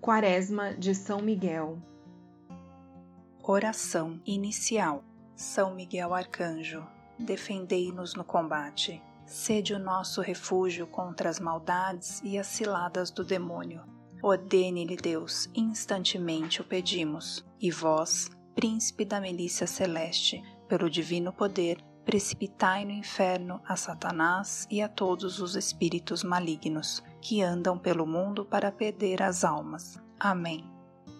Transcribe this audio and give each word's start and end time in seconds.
Quaresma 0.00 0.72
de 0.72 0.94
São 0.94 1.20
Miguel. 1.20 1.78
Oração 3.42 4.18
inicial. 4.24 5.04
São 5.36 5.74
Miguel 5.74 6.14
Arcanjo, 6.14 6.86
defendei-nos 7.18 8.14
no 8.14 8.24
combate. 8.24 9.02
Sede 9.26 9.74
o 9.74 9.78
nosso 9.78 10.22
refúgio 10.22 10.86
contra 10.86 11.28
as 11.28 11.38
maldades 11.38 12.22
e 12.24 12.38
as 12.38 12.46
ciladas 12.46 13.10
do 13.10 13.22
demônio. 13.22 13.82
Ordene-lhe 14.22 14.96
Deus, 14.96 15.50
instantemente 15.54 16.62
o 16.62 16.64
pedimos. 16.64 17.44
E 17.60 17.70
vós, 17.70 18.30
príncipe 18.54 19.04
da 19.04 19.20
milícia 19.20 19.66
celeste, 19.66 20.42
pelo 20.66 20.88
divino 20.88 21.30
poder, 21.30 21.76
precipitai 22.06 22.86
no 22.86 22.92
inferno 22.92 23.60
a 23.68 23.76
Satanás 23.76 24.66
e 24.70 24.80
a 24.80 24.88
todos 24.88 25.40
os 25.40 25.56
espíritos 25.56 26.24
malignos 26.24 27.02
que 27.20 27.42
andam 27.42 27.78
pelo 27.78 28.06
mundo 28.06 28.44
para 28.44 28.72
perder 28.72 29.22
as 29.22 29.44
almas. 29.44 29.98
Amém. 30.18 30.64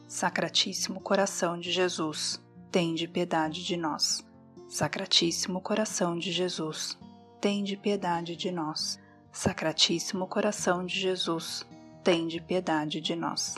Sacratíssimo 0.09 1.01
coração 1.01 1.59
de 1.59 1.70
Jesus, 1.70 2.43
tende 2.70 3.07
piedade 3.07 3.65
de 3.65 3.77
nós. 3.77 4.24
Sacratíssimo 4.69 5.60
coração 5.60 6.19
de 6.19 6.33
Jesus, 6.33 6.98
tende 7.41 7.77
piedade 7.77 8.37
de 8.37 8.51
nós. 8.51 8.98
Sacratíssimo 9.33 10.27
coração 10.27 10.84
de 10.84 10.98
Jesus, 10.98 11.65
tende 12.02 12.41
piedade 12.41 13.01
de 13.01 13.15
nós. 13.15 13.57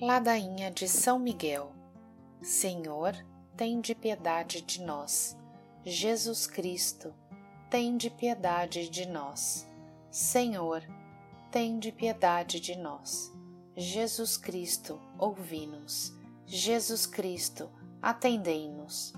Ladainha 0.00 0.70
de 0.70 0.86
São 0.86 1.18
Miguel. 1.18 1.72
Senhor, 2.42 3.14
tende 3.56 3.94
piedade 3.94 4.60
de 4.60 4.82
nós. 4.82 5.36
Jesus 5.84 6.46
Cristo, 6.46 7.14
tende 7.76 8.08
piedade 8.08 8.88
de 8.88 9.04
nós. 9.06 9.66
Senhor, 10.10 10.82
tende 11.50 11.92
piedade 11.92 12.58
de 12.58 12.74
nós. 12.74 13.30
Jesus 13.76 14.38
Cristo, 14.38 14.98
ouvi-nos. 15.18 16.10
Jesus 16.46 17.04
Cristo, 17.04 17.68
atendei-nos. 18.00 19.12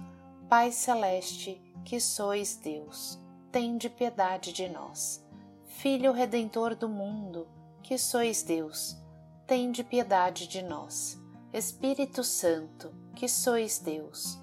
Pai 0.49 0.73
celeste, 0.73 1.63
que 1.85 2.01
sois 2.01 2.57
Deus, 2.57 3.17
tende 3.53 3.89
piedade 3.89 4.53
de 4.53 4.69
nós. 4.69 5.25
Filho 5.65 6.11
redentor 6.11 6.75
do 6.75 6.89
mundo, 6.89 7.47
que 7.81 7.97
sois 7.97 8.43
Deus, 8.43 8.97
tende 9.47 9.85
piedade 9.85 10.49
de 10.49 10.63
nós. 10.63 11.17
Espírito 11.53 12.25
Santo, 12.25 12.93
que 13.15 13.29
sois 13.29 13.79
Deus, 13.79 14.37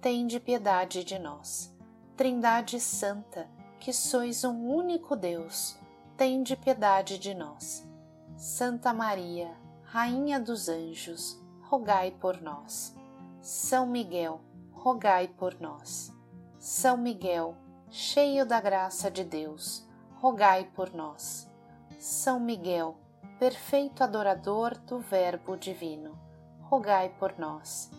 tende 0.00 0.40
piedade 0.40 1.04
de 1.04 1.18
nós. 1.18 1.70
Trindade 2.16 2.80
Santa, 2.80 3.46
que 3.88 3.92
sois 3.94 4.44
um 4.44 4.68
único 4.68 5.16
Deus, 5.16 5.74
tende 6.14 6.54
piedade 6.54 7.18
de 7.18 7.32
nós. 7.32 7.88
Santa 8.36 8.92
Maria, 8.92 9.50
Rainha 9.82 10.38
dos 10.38 10.68
Anjos, 10.68 11.40
rogai 11.62 12.10
por 12.10 12.38
nós. 12.42 12.94
São 13.40 13.86
Miguel, 13.86 14.42
rogai 14.72 15.26
por 15.26 15.58
nós. 15.58 16.12
São 16.58 16.98
Miguel, 16.98 17.56
cheio 17.88 18.44
da 18.44 18.60
graça 18.60 19.10
de 19.10 19.24
Deus, 19.24 19.88
rogai 20.20 20.70
por 20.76 20.92
nós. 20.92 21.50
São 21.98 22.38
Miguel, 22.38 22.94
perfeito 23.38 24.04
adorador 24.04 24.76
do 24.80 24.98
Verbo 24.98 25.56
Divino, 25.56 26.14
rogai 26.60 27.08
por 27.18 27.38
nós. 27.38 27.90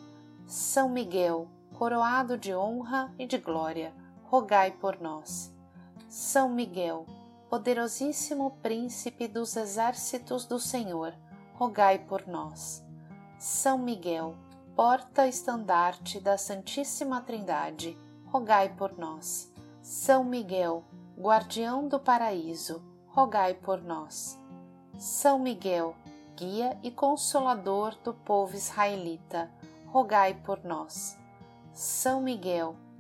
São 0.46 0.88
Miguel, 0.88 1.48
coroado 1.74 2.38
de 2.38 2.54
honra 2.54 3.12
e 3.18 3.26
de 3.26 3.40
glória, 3.40 3.92
rogai 4.26 4.70
por 4.70 5.02
nós. 5.02 5.52
São 6.10 6.50
Miguel, 6.50 7.06
poderosíssimo 7.52 8.58
príncipe 8.64 9.28
dos 9.28 9.56
exércitos 9.56 10.44
do 10.44 10.60
Senhor, 10.60 11.14
rogai 11.54 12.00
por 12.00 12.26
nós. 12.28 12.84
São 13.38 13.78
Miguel, 13.78 14.34
porta-estandarte 14.76 16.20
da 16.20 16.36
Santíssima 16.36 17.22
Trindade, 17.22 17.96
rogai 18.26 18.70
por 18.70 18.98
nós. 18.98 19.54
São 19.84 20.24
Miguel, 20.24 20.84
guardião 21.16 21.88
do 21.88 22.00
paraíso, 22.00 22.82
rogai 23.10 23.54
por 23.54 23.80
nós. 23.80 24.36
São 24.98 25.38
Miguel, 25.38 25.96
guia 26.36 26.76
e 26.82 26.90
consolador 26.90 27.96
do 28.04 28.16
povo 28.16 28.56
israelita, 28.56 29.48
rogai 29.86 30.34
por 30.34 30.64
nós. 30.64 31.16
São 31.72 32.20
Miguel, 32.20 32.76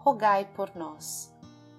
rogai 0.00 0.46
por 0.54 0.74
nós. 0.74 1.30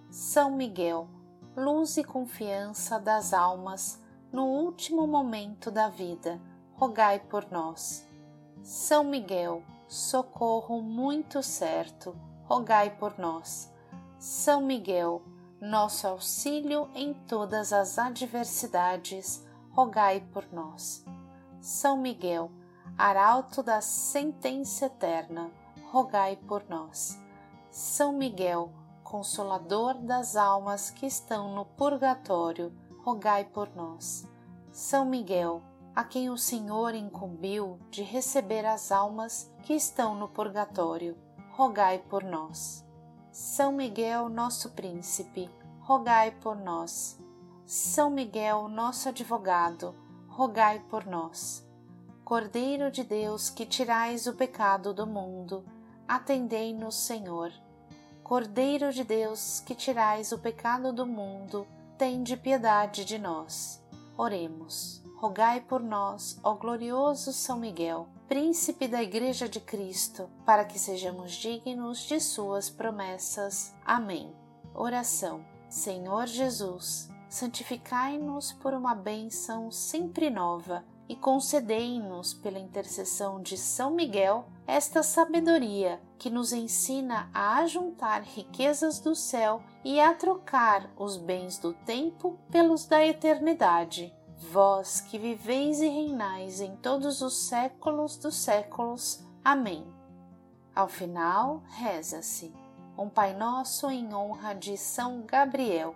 São 0.09 0.51
Miguel, 0.51 1.07
luz 1.55 1.97
e 1.97 2.03
confiança 2.03 2.99
das 2.99 3.33
almas 3.33 3.99
no 4.31 4.45
último 4.45 5.07
momento 5.07 5.71
da 5.71 5.89
vida, 5.89 6.39
rogai 6.73 7.19
por 7.19 7.51
nós. 7.51 8.07
São 8.61 9.03
Miguel, 9.03 9.63
socorro 9.87 10.81
muito 10.81 11.41
certo, 11.41 12.15
rogai 12.43 12.91
por 12.91 13.17
nós. 13.17 13.71
São 14.19 14.61
Miguel, 14.61 15.23
nosso 15.59 16.07
auxílio 16.07 16.89
em 16.93 17.13
todas 17.13 17.73
as 17.73 17.97
adversidades, 17.97 19.43
rogai 19.71 20.21
por 20.31 20.45
nós. 20.53 21.03
São 21.59 21.97
Miguel, 21.97 22.51
arauto 22.95 23.63
da 23.63 23.81
sentença 23.81 24.85
eterna, 24.85 25.49
rogai 25.91 26.35
por 26.35 26.63
nós. 26.69 27.19
São 27.71 28.11
Miguel, 28.11 28.69
consolador 29.01 29.93
das 29.93 30.35
almas 30.35 30.89
que 30.89 31.05
estão 31.05 31.55
no 31.55 31.63
purgatório, 31.63 32.73
rogai 33.01 33.45
por 33.45 33.73
nós. 33.73 34.27
São 34.73 35.05
Miguel, 35.05 35.61
a 35.95 36.03
quem 36.03 36.29
o 36.29 36.37
Senhor 36.37 36.93
incumbiu 36.93 37.79
de 37.89 38.03
receber 38.03 38.65
as 38.65 38.91
almas 38.91 39.49
que 39.63 39.73
estão 39.73 40.13
no 40.15 40.27
purgatório, 40.27 41.17
rogai 41.51 41.99
por 41.99 42.25
nós. 42.25 42.85
São 43.31 43.71
Miguel, 43.71 44.27
nosso 44.27 44.71
príncipe, 44.71 45.49
rogai 45.79 46.31
por 46.41 46.57
nós. 46.57 47.17
São 47.65 48.09
Miguel, 48.09 48.67
nosso 48.67 49.07
advogado, 49.07 49.95
rogai 50.27 50.79
por 50.89 51.05
nós. 51.05 51.65
Cordeiro 52.25 52.91
de 52.91 53.05
Deus, 53.05 53.49
que 53.49 53.65
tirais 53.65 54.27
o 54.27 54.33
pecado 54.33 54.93
do 54.93 55.07
mundo, 55.07 55.63
atendei-nos, 56.15 56.95
Senhor. 56.95 57.53
Cordeiro 58.21 58.91
de 58.91 59.03
Deus, 59.03 59.61
que 59.65 59.73
tirais 59.73 60.33
o 60.33 60.37
pecado 60.37 60.91
do 60.91 61.05
mundo, 61.05 61.65
tende 61.97 62.35
piedade 62.35 63.05
de 63.05 63.17
nós. 63.17 63.81
Oremos. 64.17 65.01
Rogai 65.15 65.61
por 65.61 65.81
nós, 65.81 66.37
ó 66.43 66.55
glorioso 66.55 67.31
São 67.31 67.59
Miguel, 67.59 68.09
príncipe 68.27 68.87
da 68.87 69.01
Igreja 69.01 69.47
de 69.47 69.59
Cristo, 69.59 70.29
para 70.45 70.65
que 70.65 70.77
sejamos 70.77 71.31
dignos 71.33 71.99
de 71.99 72.19
suas 72.19 72.69
promessas. 72.69 73.73
Amém. 73.85 74.35
Oração. 74.73 75.45
Senhor 75.69 76.27
Jesus, 76.27 77.09
santificai-nos 77.29 78.51
por 78.51 78.73
uma 78.73 78.93
bênção 78.93 79.71
sempre 79.71 80.29
nova 80.29 80.83
e 81.09 81.15
concedei-nos, 81.15 82.33
pela 82.33 82.59
intercessão 82.59 83.41
de 83.41 83.57
São 83.57 83.91
Miguel, 83.91 84.45
esta 84.65 85.03
sabedoria 85.03 86.01
que 86.17 86.29
nos 86.29 86.53
ensina 86.53 87.29
a 87.33 87.57
ajuntar 87.57 88.23
riquezas 88.23 88.99
do 88.99 89.15
céu 89.15 89.61
e 89.83 89.99
a 89.99 90.13
trocar 90.13 90.89
os 90.97 91.17
bens 91.17 91.57
do 91.57 91.73
tempo 91.73 92.39
pelos 92.49 92.85
da 92.85 93.05
eternidade. 93.05 94.13
Vós 94.37 95.01
que 95.01 95.19
viveis 95.19 95.81
e 95.81 95.87
reinais 95.87 96.61
em 96.61 96.75
todos 96.77 97.21
os 97.21 97.47
séculos 97.47 98.17
dos 98.17 98.35
séculos. 98.35 99.23
Amém. 99.43 99.85
Ao 100.73 100.87
final, 100.87 101.61
reza-se 101.67 102.53
um 102.97 103.09
Pai 103.09 103.33
Nosso 103.33 103.89
em 103.89 104.13
honra 104.13 104.53
de 104.53 104.77
São 104.77 105.23
Gabriel 105.25 105.95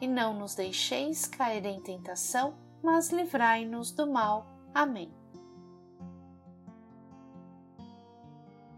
E 0.00 0.06
não 0.06 0.38
nos 0.38 0.54
deixeis 0.54 1.26
cair 1.26 1.64
em 1.64 1.80
tentação, 1.80 2.54
mas 2.82 3.10
livrai-nos 3.10 3.90
do 3.90 4.06
mal. 4.06 4.46
Amém. 4.74 5.10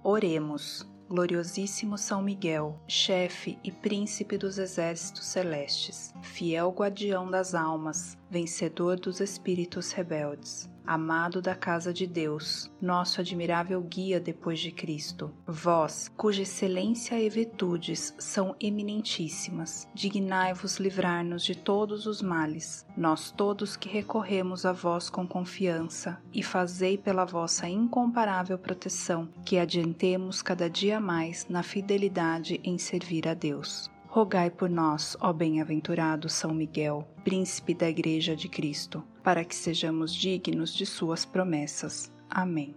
Oremos. 0.03 0.87
Gloriosíssimo 1.09 1.97
São 1.97 2.21
Miguel, 2.21 2.79
chefe 2.87 3.59
e 3.65 3.73
príncipe 3.73 4.37
dos 4.37 4.59
exércitos 4.59 5.25
celestes, 5.25 6.13
fiel 6.21 6.71
guardião 6.71 7.31
das 7.31 7.55
almas, 7.55 8.19
vencedor 8.29 9.01
dos 9.01 9.19
espíritos 9.19 9.91
rebeldes 9.93 10.69
amado 10.89 11.43
da 11.43 11.55
casa 11.55 11.93
de 11.93 12.07
Deus, 12.07 12.71
nosso 12.81 13.21
admirável 13.21 13.79
guia 13.83 14.19
depois 14.19 14.59
de 14.59 14.73
Cristo, 14.73 15.31
vós, 15.47 16.11
cuja 16.17 16.43
excelência 16.43 17.21
e 17.21 17.29
virtudes 17.29 18.15
são 18.19 18.57
eminentíssimas, 18.59 19.87
dignai-vos 19.93 20.79
livrar-nos 20.79 21.45
de 21.45 21.55
todos 21.55 22.07
os 22.07 22.23
males, 22.23 22.87
nós 22.97 23.31
todos 23.31 23.77
que 23.77 23.87
recorremos 23.87 24.65
a 24.65 24.73
vós 24.73 25.11
com 25.11 25.29
confiança, 25.29 26.19
e 26.33 26.43
fazei 26.43 26.97
pela 26.97 27.27
vossa 27.27 27.69
incomparável 27.69 28.57
proteção 28.57 29.29
que 29.45 29.59
adiantemos 29.59 30.41
cada 30.41 30.71
dia 30.71 30.99
mais 30.99 31.47
na 31.51 31.63
fidelidade 31.63 32.61
em 32.65 32.79
servir 32.79 33.29
a 33.29 33.35
Deus. 33.35 33.91
Rogai 34.07 34.49
por 34.49 34.71
nós, 34.71 35.19
ó 35.21 35.35
bem-aventurado 35.35 36.31
São 36.31 36.55
Miguel, 36.55 37.07
príncipe 37.23 37.75
da 37.75 37.91
Igreja 37.91 38.35
de 38.35 38.49
Cristo, 38.49 39.05
para 39.29 39.45
que 39.45 39.55
sejamos 39.55 40.15
dignos 40.15 40.73
de 40.73 40.87
Suas 40.87 41.27
promessas. 41.27 42.11
Amém. 42.31 42.75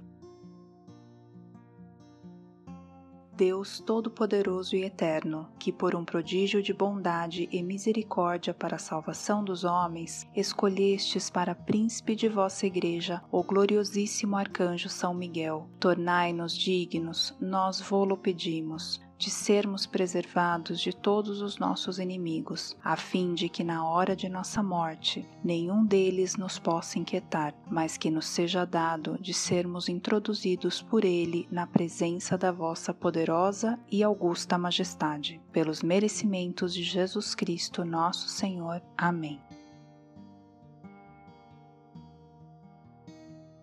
Deus 3.34 3.80
Todo-Poderoso 3.80 4.76
e 4.76 4.84
Eterno, 4.84 5.48
que 5.58 5.72
por 5.72 5.96
um 5.96 6.04
prodígio 6.04 6.62
de 6.62 6.74
bondade 6.74 7.48
e 7.54 7.64
misericórdia 7.64 8.54
para 8.54 8.76
a 8.76 8.80
salvação 8.80 9.46
dos 9.46 9.64
homens, 9.64 10.28
escolhestes 10.36 11.30
para 11.30 11.56
príncipe 11.56 12.18
de 12.18 12.28
vossa 12.28 12.68
Igreja 12.68 13.24
o 13.32 13.42
gloriosíssimo 13.42 14.36
arcanjo 14.36 14.90
São 14.90 15.14
Miguel, 15.14 15.70
tornai-nos 15.80 16.54
dignos, 16.54 17.34
nós 17.40 17.80
vô-lo 17.80 18.18
pedimos 18.18 19.00
de 19.22 19.30
sermos 19.30 19.86
preservados 19.86 20.82
de 20.82 20.92
todos 20.92 21.42
os 21.42 21.60
nossos 21.60 22.00
inimigos, 22.00 22.76
a 22.84 22.96
fim 22.96 23.36
de 23.36 23.48
que 23.50 23.64
na 23.64 23.88
hora 23.88 24.16
de 24.16 24.28
nossa 24.28 24.64
morte 24.64 25.30
nenhum 25.44 25.86
deles 25.86 26.36
nos 26.36 26.58
possa 26.58 26.98
inquietar, 26.98 27.54
mas 27.70 27.98
que 27.98 28.10
nos 28.10 28.26
seja 28.26 28.66
dado 28.66 29.20
de 29.22 29.32
sermos 29.32 29.88
introduzidos 29.88 30.82
por 30.82 31.06
ele 31.06 31.48
na 31.52 31.68
presença 31.68 32.36
da 32.36 32.52
vossa 32.52 32.96
poderosa 32.96 33.78
e 33.92 34.02
augusta 34.02 34.58
majestade, 34.58 35.40
pelos 35.52 35.84
merecimentos 35.84 36.74
de 36.74 36.82
Jesus 36.82 37.36
Cristo, 37.36 37.86
nosso 37.86 38.28
Senhor. 38.28 38.82
Amém. 38.98 39.40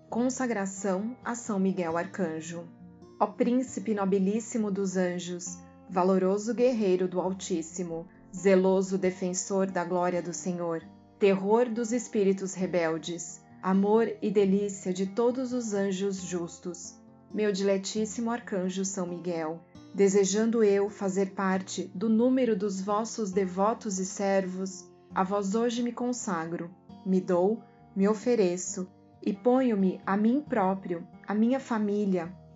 Consagração 0.09 1.17
a 1.25 1.35
São 1.35 1.59
Miguel 1.59 1.99
Arcanjo. 1.99 2.78
Ó 3.21 3.27
príncipe 3.27 3.95
nobilíssimo 3.95 4.71
dos 4.71 4.97
anjos, 4.97 5.59
valoroso 5.91 6.55
guerreiro 6.55 7.09
do 7.09 7.21
Altíssimo, 7.21 8.07
zeloso 8.33 8.97
defensor 8.97 9.67
da 9.67 9.85
glória 9.85 10.23
do 10.23 10.33
Senhor, 10.33 10.85
terror 11.19 11.69
dos 11.69 11.93
espíritos 11.93 12.55
rebeldes, 12.55 13.43
amor 13.61 14.09
e 14.23 14.31
delícia 14.31 14.93
de 14.93 15.05
todos 15.05 15.53
os 15.53 15.75
anjos 15.75 16.23
justos, 16.23 16.95
meu 17.35 17.51
diletíssimo 17.51 18.31
arcanjo 18.31 18.85
São 18.85 19.05
Miguel, 19.05 19.61
desejando 19.93 20.63
eu 20.63 20.89
fazer 20.89 21.33
parte 21.33 21.91
do 21.93 22.09
número 22.09 22.55
dos 22.55 22.81
vossos 22.81 23.33
devotos 23.33 23.99
e 23.99 24.07
servos, 24.07 24.89
a 25.13 25.25
vós 25.25 25.57
hoje 25.57 25.83
me 25.83 25.91
consagro, 25.91 26.71
me 27.05 27.21
dou, 27.21 27.61
me 27.97 28.07
ofereço 28.07 28.87
e 29.21 29.33
ponho-me 29.33 30.01
a 30.07 30.17
mim 30.17 30.41
próprio, 30.41 31.05
a 31.27 31.35
minha 31.35 31.59
família, 31.59 32.33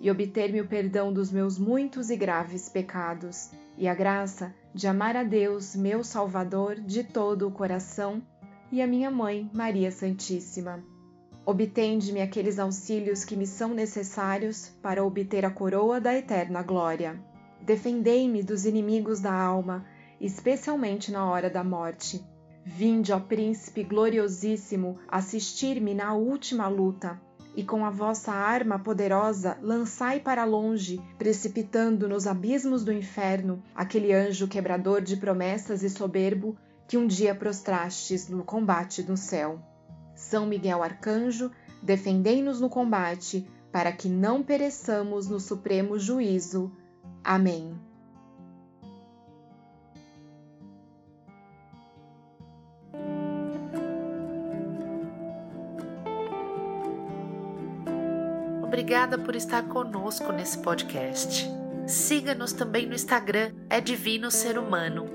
e 0.00 0.10
obter-me 0.10 0.60
o 0.60 0.66
perdão 0.66 1.12
dos 1.12 1.30
meus 1.30 1.58
muitos 1.58 2.10
e 2.10 2.16
graves 2.16 2.68
pecados 2.68 3.50
e 3.76 3.88
a 3.88 3.94
graça 3.94 4.54
de 4.72 4.86
amar 4.86 5.16
a 5.16 5.22
Deus, 5.22 5.74
meu 5.74 6.02
Salvador, 6.02 6.76
de 6.76 7.04
todo 7.04 7.46
o 7.46 7.50
coração, 7.50 8.22
e 8.70 8.82
a 8.82 8.86
minha 8.86 9.10
mãe, 9.10 9.48
Maria 9.52 9.90
Santíssima. 9.90 10.82
Obtende-me 11.46 12.20
aqueles 12.22 12.58
auxílios 12.58 13.24
que 13.24 13.36
me 13.36 13.46
são 13.46 13.74
necessários 13.74 14.68
para 14.82 15.04
obter 15.04 15.44
a 15.44 15.50
coroa 15.50 16.00
da 16.00 16.14
eterna 16.14 16.62
glória. 16.62 17.20
Defendei-me 17.60 18.42
dos 18.42 18.64
inimigos 18.64 19.20
da 19.20 19.32
alma, 19.32 19.84
especialmente 20.20 21.12
na 21.12 21.24
hora 21.24 21.50
da 21.50 21.62
morte. 21.62 22.24
Vinde, 22.64 23.12
ó 23.12 23.20
Príncipe 23.20 23.84
gloriosíssimo, 23.84 24.98
assistir-me 25.06 25.94
na 25.94 26.14
última 26.14 26.66
luta 26.66 27.20
e 27.56 27.62
com 27.62 27.84
a 27.84 27.90
vossa 27.90 28.32
arma 28.32 28.78
poderosa 28.78 29.56
lançai 29.62 30.20
para 30.20 30.44
longe, 30.44 31.00
precipitando 31.18 32.08
nos 32.08 32.26
abismos 32.26 32.84
do 32.84 32.92
inferno, 32.92 33.62
aquele 33.74 34.12
anjo 34.12 34.48
quebrador 34.48 35.00
de 35.02 35.16
promessas 35.16 35.82
e 35.82 35.90
soberbo 35.90 36.56
que 36.86 36.96
um 36.96 37.06
dia 37.06 37.34
prostrastes 37.34 38.28
no 38.28 38.44
combate 38.44 39.02
do 39.02 39.16
céu. 39.16 39.60
São 40.14 40.46
Miguel 40.46 40.82
Arcanjo, 40.82 41.50
defendei-nos 41.82 42.60
no 42.60 42.68
combate, 42.68 43.48
para 43.72 43.90
que 43.90 44.08
não 44.08 44.42
pereçamos 44.42 45.28
no 45.28 45.40
supremo 45.40 45.98
juízo. 45.98 46.70
Amém. 47.22 47.74
Obrigada 58.74 59.16
por 59.16 59.36
estar 59.36 59.62
conosco 59.68 60.32
nesse 60.32 60.58
podcast. 60.58 61.48
Siga-nos 61.86 62.52
também 62.52 62.88
no 62.88 62.94
Instagram, 62.96 63.52
é 63.70 63.80
Divino 63.80 64.32
Ser 64.32 64.58
Humano 64.58 65.13